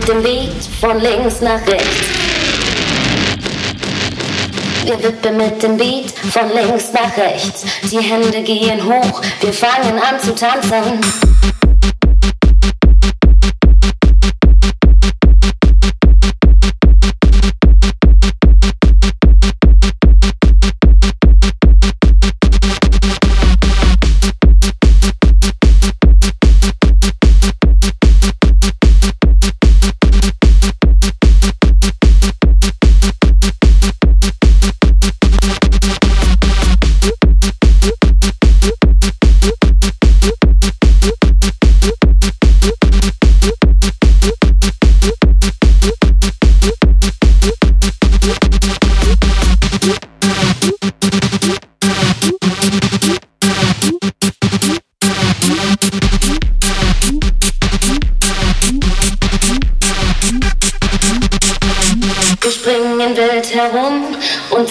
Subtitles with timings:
[0.00, 2.06] mit dem Beat von links nach rechts.
[4.84, 7.64] Wir wippen mit dem Beat von links nach rechts.
[7.90, 11.29] Die Hände gehen hoch, wir fangen an zu tanzen.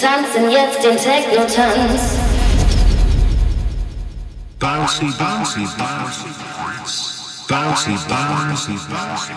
[0.00, 2.00] Tanzen jetzt den Techno-Tanz.
[4.58, 6.28] Bouncy, bouncy, bouncy,
[6.58, 7.10] bouncy,
[7.48, 9.34] bouncy, bouncy, bouncy.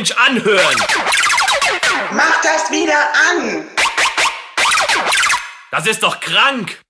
[0.00, 0.76] Mensch anhören.
[2.12, 2.96] Mach das wieder
[3.30, 3.68] an.
[5.70, 6.80] Das ist doch krank.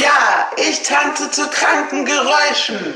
[0.00, 2.94] Ja, ich tanze zu kranken Geräuschen.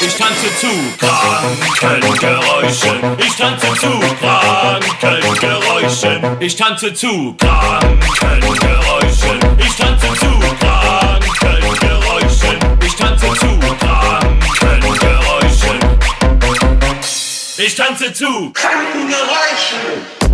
[0.00, 3.16] Ich tanze zu kranken Geräuschen.
[3.16, 6.36] Ich tanze zu kranken Geräuschen.
[6.38, 8.83] Ich tanze zu kranken Geräuschen.
[17.74, 18.52] ich tanze zu.
[18.52, 18.70] Kann
[19.10, 20.24] reichen.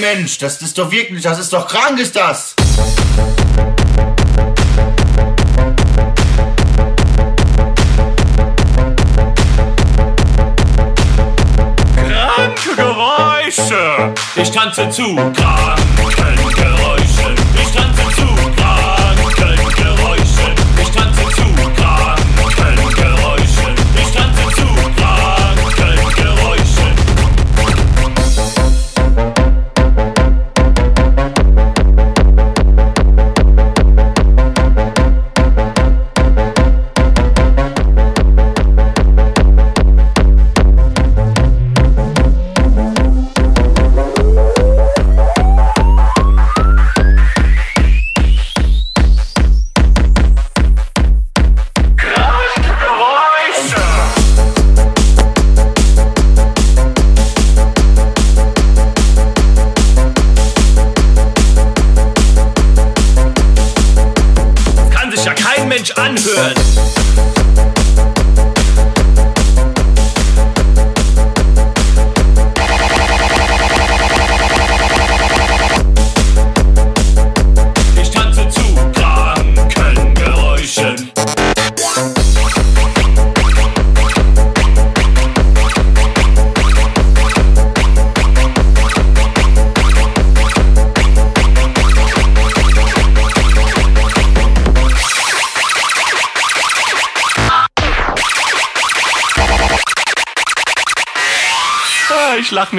[0.00, 2.54] Mensch, das ist doch wirklich, das ist doch krank, ist das!
[14.40, 15.14] ich tanze zu.
[15.14, 15.79] Grad.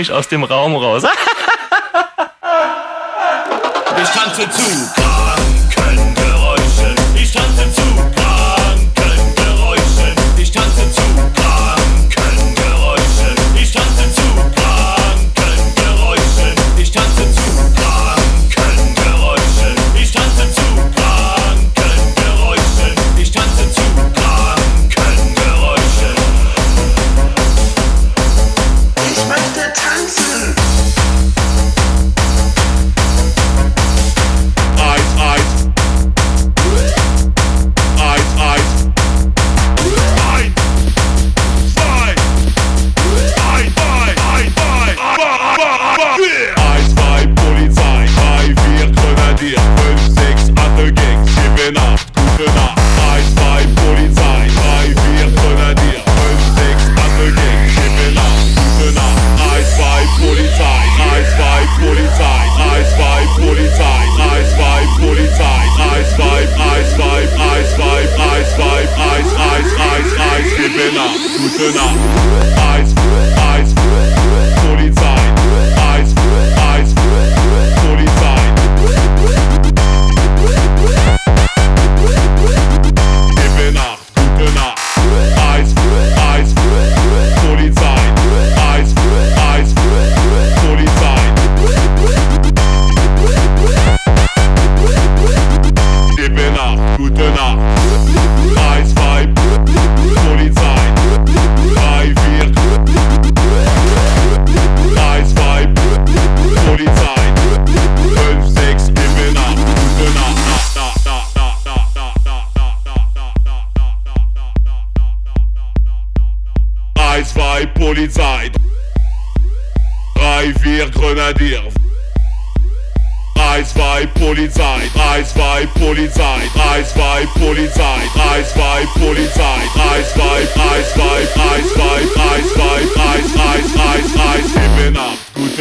[0.02, 1.04] mich aus dem Raum raus.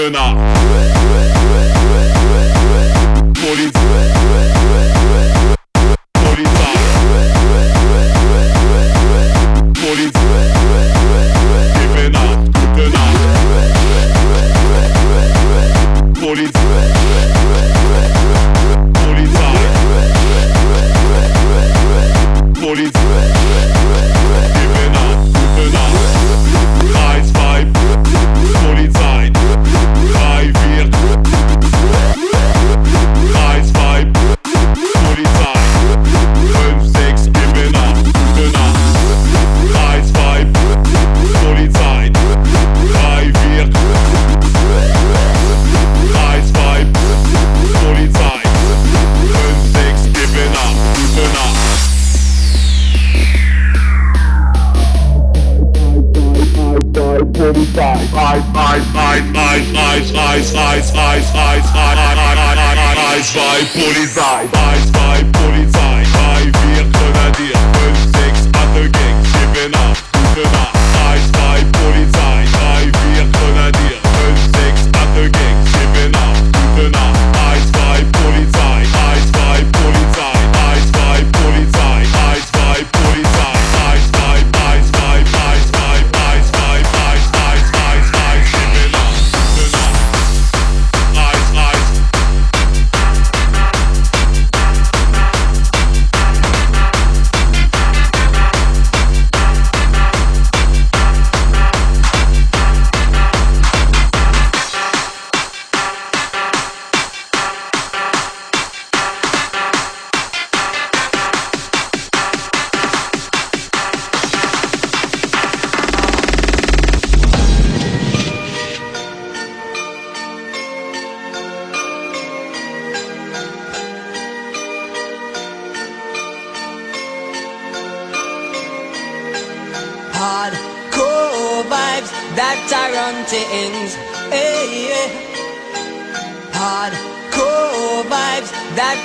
[0.01, 1.00] 着呢。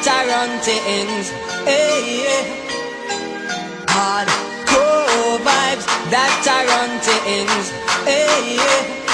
[0.05, 1.31] Tarantins.
[1.65, 2.45] Hey, yeah.
[3.87, 7.71] Hardcore vibes that Tarantins.
[8.05, 9.04] Hey, yeah.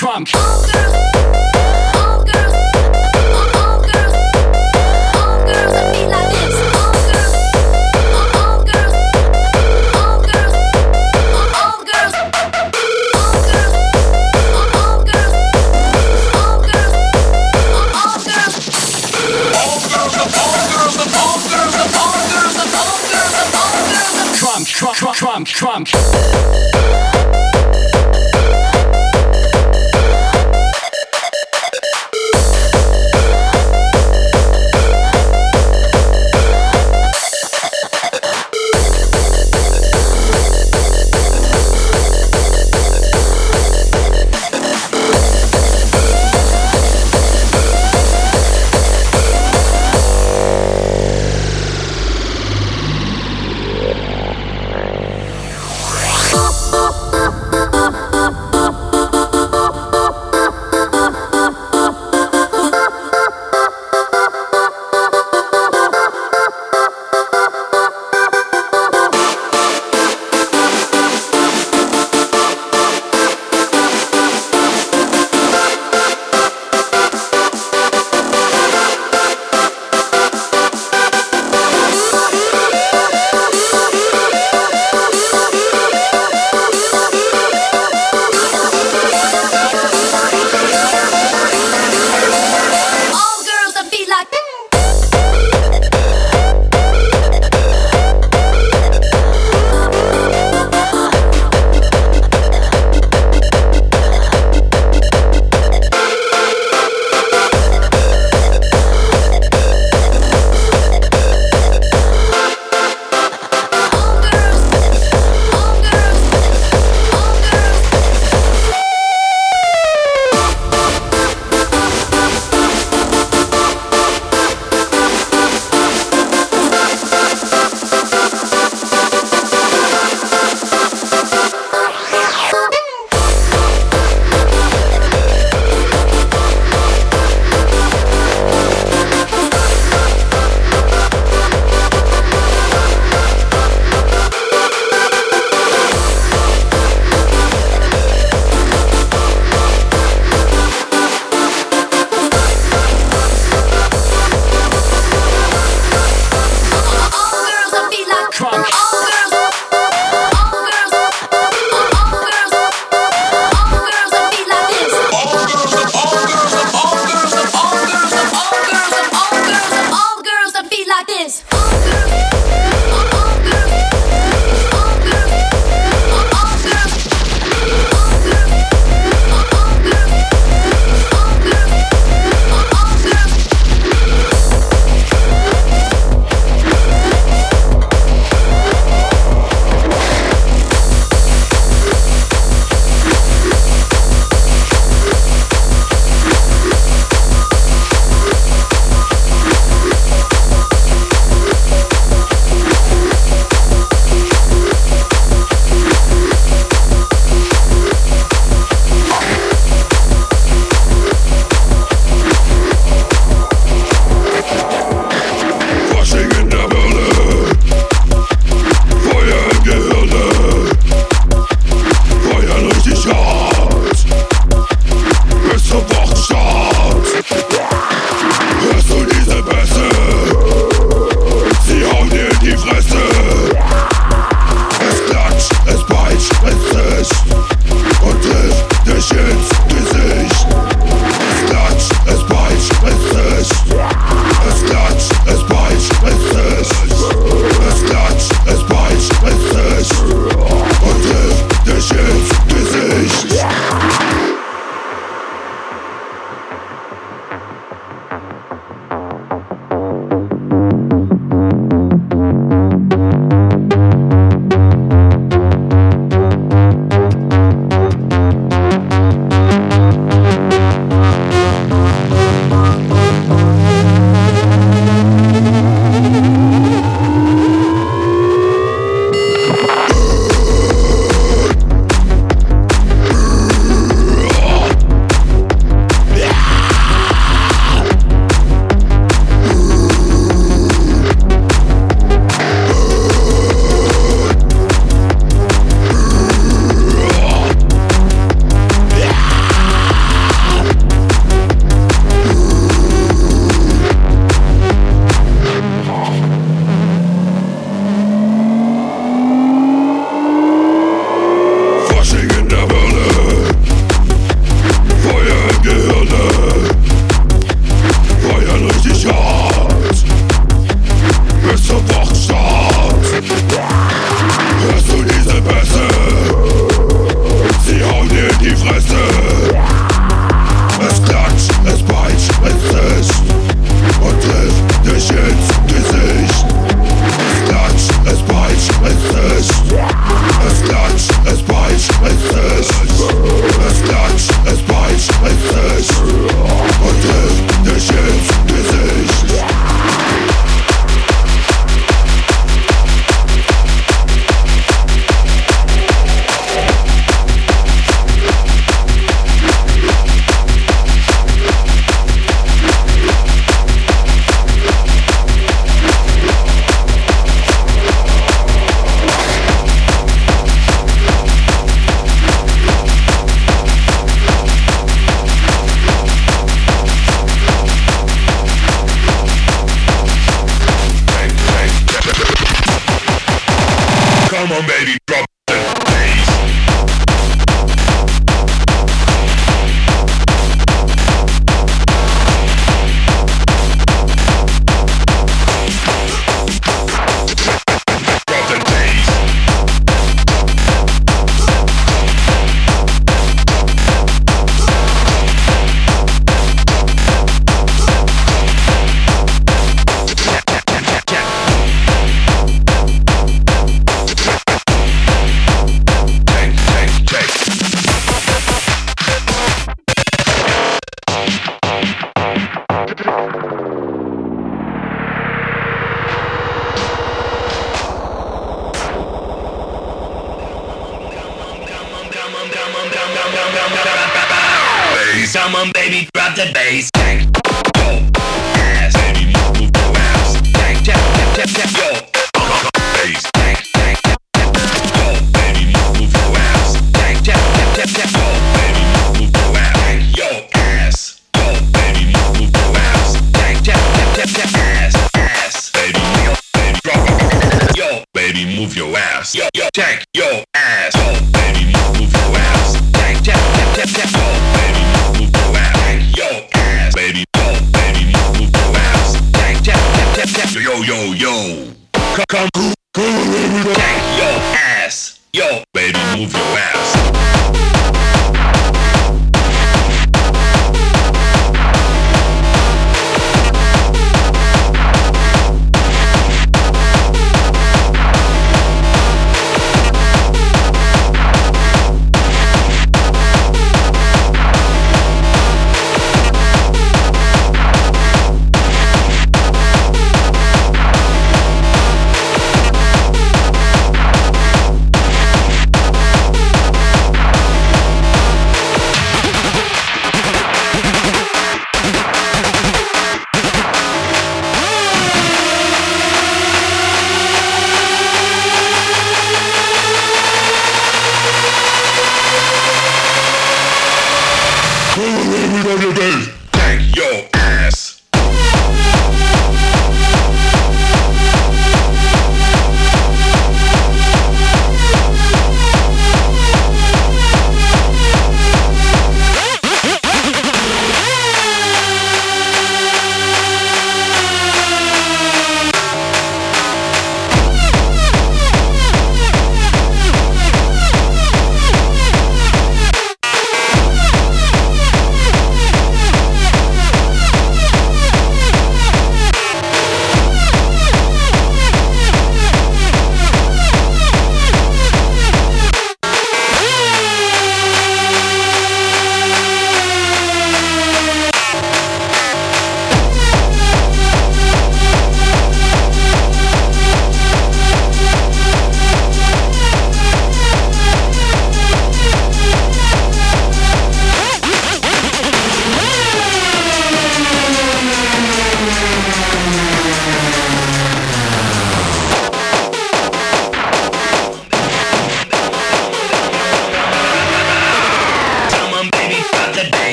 [0.00, 0.29] Trump.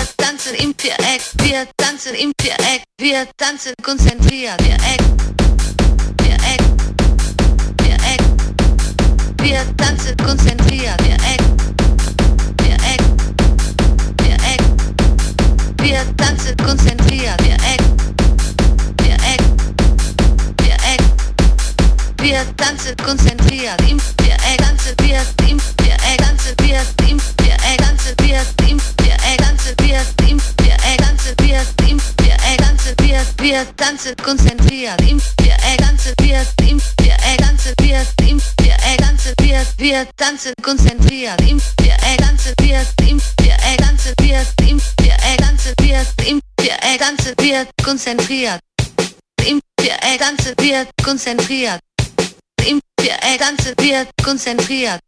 [0.00, 4.58] Wir tanzen im Viereck, wir tanzen im Viereck, wir tanzen konzentriert.
[4.62, 5.02] Viereck,
[6.22, 6.62] Viereck,
[7.82, 8.22] Viereck.
[9.42, 11.02] Wir tanzen konzentriert.
[11.02, 11.42] Viereck,
[12.62, 13.02] Viereck,
[14.22, 14.62] Viereck.
[15.82, 17.42] Wir tanzen konzentriert.
[17.42, 17.89] Viereck.
[22.22, 28.40] Wir tanzen konzentriert im Viereck, tanzen wir im Viereck, tanzen wir im Viereck, tanzen wir
[28.68, 35.00] im Viereck, tanzen wir im Viereck, tanzen wir im Viereck, tanzen wir, wir tanzen konzentriert
[35.02, 41.40] im Viereck, tanzen wir im Viereck, tanzen wir im Viereck, tanzen wir, wir tanzen konzentriert
[41.42, 47.34] im Viereck, tanzen wir im Viereck, tanzen wir im Viereck, tanzen wir im Viereck, tanzen
[47.38, 48.60] wir konzentriert
[49.46, 51.80] im Viereck, tanzen wir konzentriert
[53.00, 55.00] im Viereck, tanzen wir konzentriert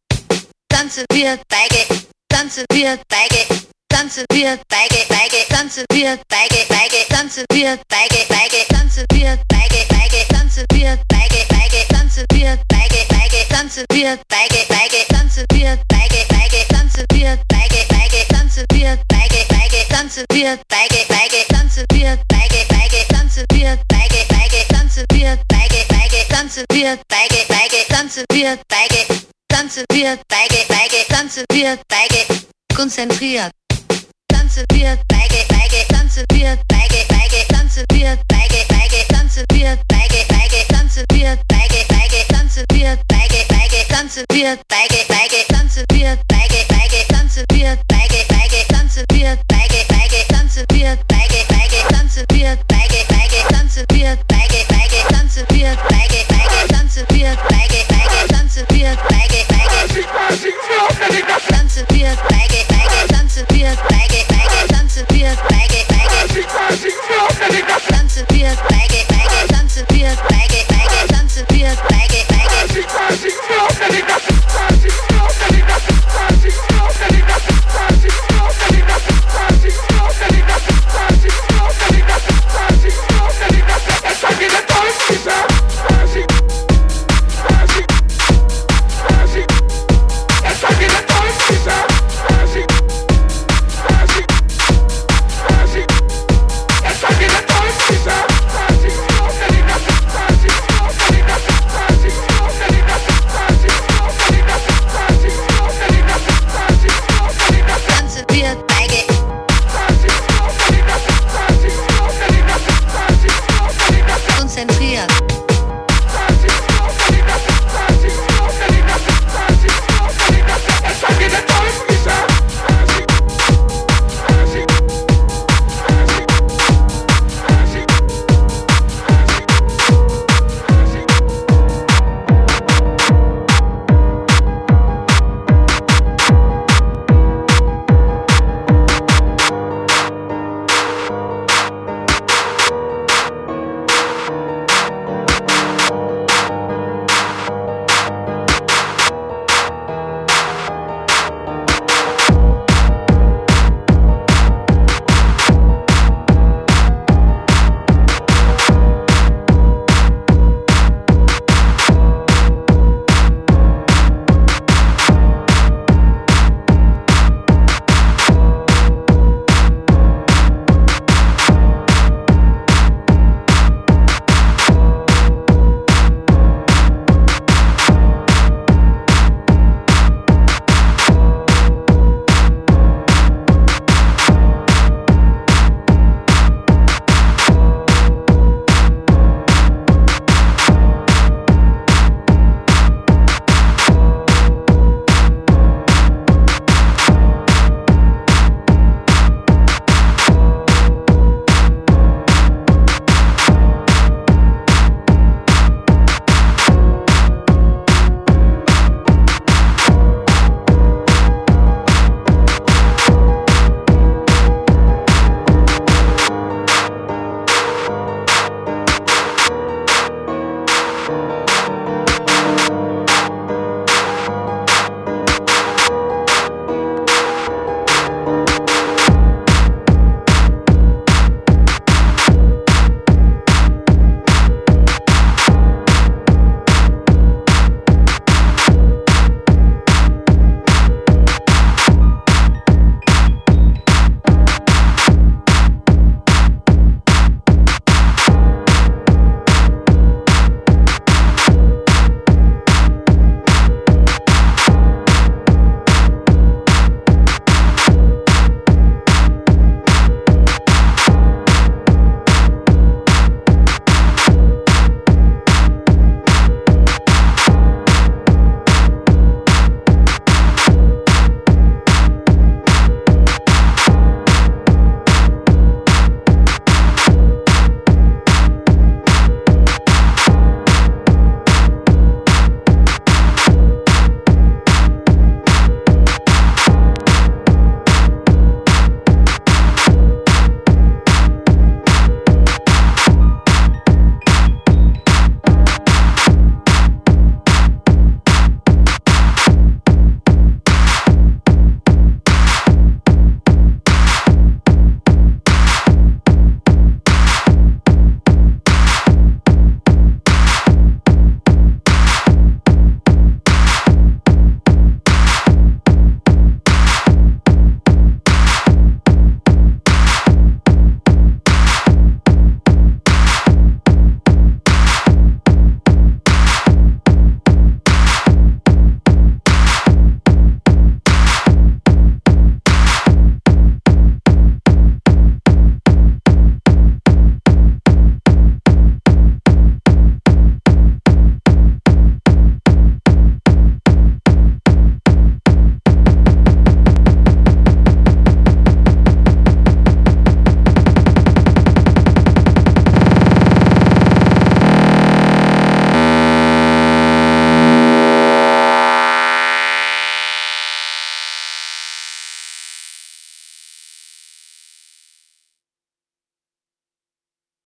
[0.69, 7.45] tanzen wir Beige, tanzen wir Beige, tanzen wir Beige, Beige, tanzen wir Beige, Beige, tanzen
[7.53, 13.47] wir Beige, Beige, tanzen wir Beige, Beige, tanzen wir Beige, Beige, tanzen wir Beige, Beige,
[13.49, 19.45] tanzen wir Beige, Beige, tanzen wir Beige, Beige, tanzen wir Beige, Beige, tanzen wir Beige,
[19.49, 25.52] Beige, tanzen wir Beige, Beige, tanzen wir Beige, Beige, tanzen wir Beige, Beige, tanzen wir
[26.53, 32.45] tanzen wir, Beige, Beige, tanzen wir, Beige, tanzen wir, Beige, Beige, tanzen wir, Beige,
[32.77, 33.51] konzentriert.
[34.29, 40.25] Tanzen wir, Beige, Beige, tanzen wir, Beige, Beige, tanzen wir, Beige, Beige, tanzen wir, Beige,
[40.29, 46.19] Beige, tanzen wir, Beige, Beige, tanzen wir, Beige, Beige, tanzen wir, Beige, Beige, tanzen wir,
[46.29, 49.39] Beige, Beige, tanzen wir, Beige, Beige, tanzen wir,